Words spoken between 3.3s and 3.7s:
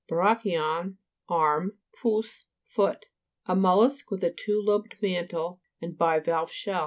A